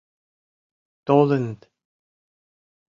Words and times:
Толыныт! 1.05 1.59